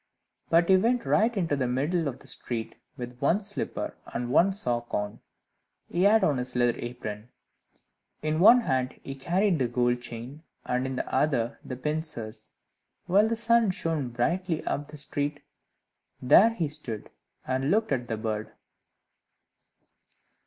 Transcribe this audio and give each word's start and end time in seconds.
But 0.49 0.67
he 0.67 0.77
went 0.77 1.05
right 1.05 1.37
into 1.37 1.55
the 1.55 1.67
middle 1.67 2.07
of 2.07 2.17
the 2.17 2.25
street, 2.25 2.73
with 2.97 3.19
one 3.19 3.43
slipper 3.43 3.95
and 4.07 4.31
one 4.31 4.51
sock 4.51 4.91
on; 4.91 5.19
he 5.89 6.01
had 6.05 6.23
on 6.23 6.37
his 6.39 6.55
leather 6.55 6.73
apron; 6.79 7.29
in 8.23 8.39
one 8.39 8.61
hand 8.61 8.99
he 9.03 9.13
carried 9.13 9.59
the 9.59 9.67
gold 9.67 10.01
chain, 10.01 10.41
and 10.65 10.87
in 10.87 10.95
the 10.95 11.13
other 11.15 11.59
the 11.63 11.75
pincers, 11.77 12.51
while 13.05 13.27
the 13.27 13.35
sun 13.35 13.69
shone 13.69 14.09
brightly 14.09 14.63
up 14.63 14.87
the 14.87 14.97
street. 14.97 15.43
There 16.19 16.49
he 16.49 16.67
stood, 16.67 17.11
and 17.45 17.69
looked 17.69 17.91
at 17.91 18.07
the 18.07 18.17
bird. 18.17 18.53